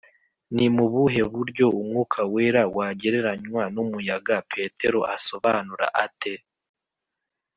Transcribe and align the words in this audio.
Ni 0.55 0.67
mu 0.75 0.85
buhe 0.93 1.21
buryo 1.33 1.65
umwuka 1.79 2.19
wera 2.33 2.61
wagereranywa 2.75 3.63
n 3.73 3.75
umuyaga 3.83 4.35
petero 4.53 4.99
asobanura 5.15 5.85
ate 6.05 6.33